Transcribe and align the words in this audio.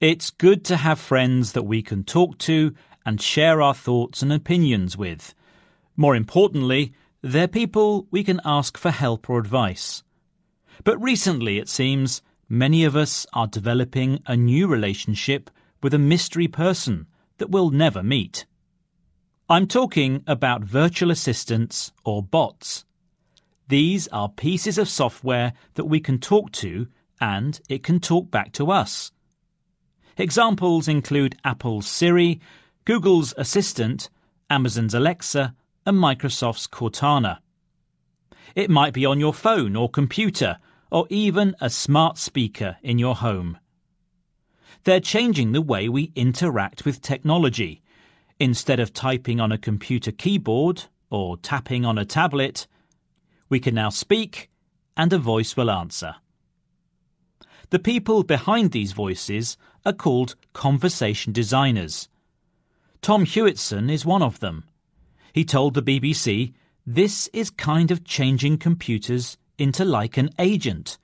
It's 0.00 0.30
good 0.30 0.64
to 0.66 0.76
have 0.76 1.00
friends 1.00 1.52
that 1.52 1.64
we 1.64 1.82
can 1.82 2.04
talk 2.04 2.38
to 2.38 2.72
and 3.04 3.20
share 3.20 3.60
our 3.60 3.74
thoughts 3.74 4.22
and 4.22 4.32
opinions 4.32 4.96
with. 4.96 5.34
More 5.96 6.14
importantly, 6.14 6.92
they're 7.20 7.48
people 7.48 8.06
we 8.12 8.22
can 8.22 8.40
ask 8.44 8.78
for 8.78 8.92
help 8.92 9.28
or 9.28 9.40
advice. 9.40 10.04
But 10.84 11.02
recently, 11.02 11.58
it 11.58 11.68
seems, 11.68 12.22
many 12.48 12.84
of 12.84 12.94
us 12.94 13.26
are 13.32 13.48
developing 13.48 14.22
a 14.24 14.36
new 14.36 14.68
relationship 14.68 15.50
with 15.82 15.92
a 15.92 15.98
mystery 15.98 16.46
person 16.46 17.08
that 17.38 17.50
we'll 17.50 17.70
never 17.70 18.04
meet. 18.04 18.46
I'm 19.48 19.66
talking 19.66 20.22
about 20.28 20.62
virtual 20.62 21.10
assistants 21.10 21.90
or 22.04 22.22
bots. 22.22 22.84
These 23.66 24.06
are 24.08 24.28
pieces 24.28 24.78
of 24.78 24.88
software 24.88 25.54
that 25.74 25.86
we 25.86 25.98
can 25.98 26.20
talk 26.20 26.52
to 26.52 26.86
and 27.20 27.60
it 27.68 27.82
can 27.82 27.98
talk 27.98 28.30
back 28.30 28.52
to 28.52 28.70
us. 28.70 29.10
Examples 30.20 30.88
include 30.88 31.36
Apple's 31.44 31.86
Siri, 31.86 32.40
Google's 32.84 33.32
Assistant, 33.36 34.10
Amazon's 34.50 34.92
Alexa, 34.92 35.54
and 35.86 35.96
Microsoft's 35.96 36.66
Cortana. 36.66 37.38
It 38.56 38.68
might 38.68 38.92
be 38.92 39.06
on 39.06 39.20
your 39.20 39.32
phone 39.32 39.76
or 39.76 39.88
computer, 39.88 40.58
or 40.90 41.06
even 41.08 41.54
a 41.60 41.70
smart 41.70 42.18
speaker 42.18 42.78
in 42.82 42.98
your 42.98 43.14
home. 43.14 43.58
They're 44.82 44.98
changing 44.98 45.52
the 45.52 45.62
way 45.62 45.88
we 45.88 46.10
interact 46.16 46.84
with 46.84 47.00
technology. 47.00 47.80
Instead 48.40 48.80
of 48.80 48.92
typing 48.92 49.38
on 49.40 49.52
a 49.52 49.58
computer 49.58 50.10
keyboard 50.10 50.86
or 51.10 51.36
tapping 51.36 51.84
on 51.84 51.96
a 51.96 52.04
tablet, 52.04 52.66
we 53.48 53.60
can 53.60 53.74
now 53.76 53.88
speak 53.88 54.50
and 54.96 55.12
a 55.12 55.18
voice 55.18 55.56
will 55.56 55.70
answer. 55.70 56.16
The 57.70 57.78
people 57.78 58.22
behind 58.22 58.72
these 58.72 58.92
voices 58.92 59.58
are 59.84 59.92
called 59.92 60.36
conversation 60.54 61.32
designers. 61.32 62.08
Tom 63.02 63.24
Hewitson 63.24 63.90
is 63.90 64.06
one 64.06 64.22
of 64.22 64.40
them. 64.40 64.64
He 65.34 65.44
told 65.44 65.74
the 65.74 65.82
BBC, 65.82 66.54
This 66.86 67.28
is 67.32 67.50
kind 67.50 67.90
of 67.90 68.04
changing 68.04 68.58
computers 68.58 69.36
into 69.58 69.84
like 69.84 70.16
an 70.16 70.30
agent. 70.38 70.96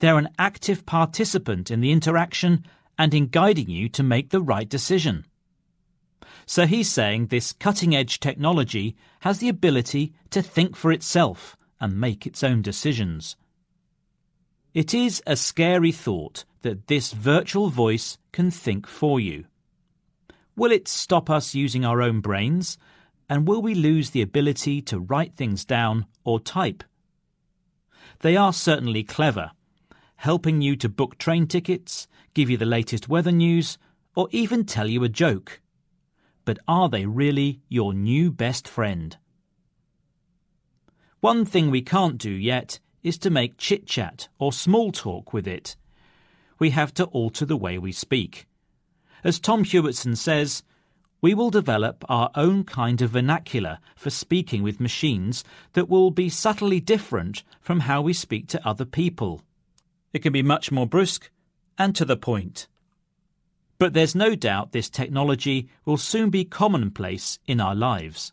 They're 0.00 0.18
an 0.18 0.28
active 0.38 0.84
participant 0.84 1.70
in 1.70 1.80
the 1.80 1.92
interaction 1.92 2.66
and 2.98 3.14
in 3.14 3.28
guiding 3.28 3.70
you 3.70 3.88
to 3.88 4.02
make 4.02 4.30
the 4.30 4.42
right 4.42 4.68
decision. 4.68 5.24
So 6.46 6.66
he's 6.66 6.90
saying 6.90 7.28
this 7.28 7.54
cutting 7.54 7.96
edge 7.96 8.20
technology 8.20 8.94
has 9.20 9.38
the 9.38 9.48
ability 9.48 10.12
to 10.30 10.42
think 10.42 10.76
for 10.76 10.92
itself 10.92 11.56
and 11.80 11.98
make 11.98 12.26
its 12.26 12.44
own 12.44 12.60
decisions. 12.60 13.36
It 14.74 14.92
is 14.92 15.22
a 15.24 15.36
scary 15.36 15.92
thought 15.92 16.44
that 16.62 16.88
this 16.88 17.12
virtual 17.12 17.70
voice 17.70 18.18
can 18.32 18.50
think 18.50 18.88
for 18.88 19.20
you. 19.20 19.44
Will 20.56 20.72
it 20.72 20.88
stop 20.88 21.30
us 21.30 21.54
using 21.54 21.84
our 21.84 22.02
own 22.02 22.20
brains 22.20 22.76
and 23.30 23.46
will 23.46 23.62
we 23.62 23.76
lose 23.76 24.10
the 24.10 24.20
ability 24.20 24.82
to 24.82 24.98
write 24.98 25.36
things 25.36 25.64
down 25.64 26.06
or 26.24 26.40
type? 26.40 26.82
They 28.22 28.36
are 28.36 28.52
certainly 28.52 29.04
clever, 29.04 29.52
helping 30.16 30.60
you 30.60 30.74
to 30.76 30.88
book 30.88 31.18
train 31.18 31.46
tickets, 31.46 32.08
give 32.34 32.50
you 32.50 32.56
the 32.56 32.66
latest 32.66 33.08
weather 33.08 33.32
news, 33.32 33.78
or 34.16 34.26
even 34.32 34.64
tell 34.64 34.88
you 34.88 35.04
a 35.04 35.08
joke. 35.08 35.60
But 36.44 36.58
are 36.66 36.88
they 36.88 37.06
really 37.06 37.60
your 37.68 37.94
new 37.94 38.32
best 38.32 38.66
friend? 38.66 39.16
One 41.20 41.44
thing 41.44 41.70
we 41.70 41.80
can't 41.80 42.18
do 42.18 42.30
yet 42.30 42.80
is 43.04 43.18
to 43.18 43.30
make 43.30 43.58
chit 43.58 43.86
chat 43.86 44.26
or 44.38 44.52
small 44.52 44.90
talk 44.90 45.32
with 45.32 45.46
it. 45.46 45.76
We 46.58 46.70
have 46.70 46.92
to 46.94 47.04
alter 47.04 47.44
the 47.44 47.56
way 47.56 47.78
we 47.78 47.92
speak. 47.92 48.46
As 49.22 49.38
Tom 49.38 49.62
Hewitson 49.62 50.16
says, 50.16 50.64
we 51.20 51.32
will 51.32 51.50
develop 51.50 52.04
our 52.08 52.30
own 52.34 52.64
kind 52.64 53.00
of 53.00 53.10
vernacular 53.10 53.78
for 53.96 54.10
speaking 54.10 54.62
with 54.62 54.80
machines 54.80 55.44
that 55.72 55.88
will 55.88 56.10
be 56.10 56.28
subtly 56.28 56.80
different 56.80 57.42
from 57.60 57.80
how 57.80 58.02
we 58.02 58.12
speak 58.12 58.46
to 58.48 58.68
other 58.68 58.84
people. 58.84 59.42
It 60.12 60.18
can 60.18 60.32
be 60.32 60.42
much 60.42 60.70
more 60.72 60.86
brusque 60.86 61.30
and 61.78 61.94
to 61.96 62.04
the 62.04 62.16
point. 62.16 62.66
But 63.78 63.94
there's 63.94 64.14
no 64.14 64.34
doubt 64.34 64.72
this 64.72 64.90
technology 64.90 65.68
will 65.84 65.96
soon 65.96 66.30
be 66.30 66.44
commonplace 66.44 67.38
in 67.46 67.60
our 67.60 67.74
lives. 67.74 68.32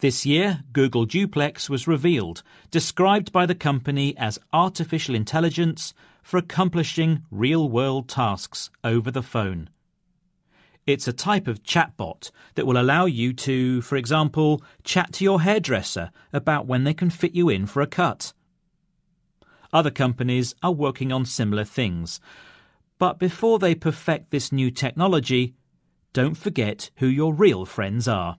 This 0.00 0.24
year, 0.24 0.64
Google 0.72 1.04
Duplex 1.04 1.68
was 1.68 1.86
revealed, 1.86 2.42
described 2.70 3.32
by 3.32 3.44
the 3.44 3.54
company 3.54 4.16
as 4.16 4.38
artificial 4.50 5.14
intelligence 5.14 5.92
for 6.22 6.38
accomplishing 6.38 7.24
real 7.30 7.68
world 7.68 8.08
tasks 8.08 8.70
over 8.82 9.10
the 9.10 9.22
phone. 9.22 9.68
It's 10.86 11.06
a 11.06 11.12
type 11.12 11.46
of 11.46 11.62
chatbot 11.62 12.30
that 12.54 12.66
will 12.66 12.80
allow 12.80 13.04
you 13.04 13.34
to, 13.34 13.82
for 13.82 13.96
example, 13.96 14.62
chat 14.84 15.12
to 15.14 15.24
your 15.24 15.42
hairdresser 15.42 16.10
about 16.32 16.66
when 16.66 16.84
they 16.84 16.94
can 16.94 17.10
fit 17.10 17.34
you 17.34 17.50
in 17.50 17.66
for 17.66 17.82
a 17.82 17.86
cut. 17.86 18.32
Other 19.70 19.90
companies 19.90 20.54
are 20.62 20.72
working 20.72 21.12
on 21.12 21.26
similar 21.26 21.64
things. 21.64 22.20
But 22.98 23.18
before 23.18 23.58
they 23.58 23.74
perfect 23.74 24.30
this 24.30 24.50
new 24.50 24.70
technology, 24.70 25.52
don't 26.14 26.36
forget 26.36 26.90
who 26.96 27.06
your 27.06 27.34
real 27.34 27.66
friends 27.66 28.08
are. 28.08 28.38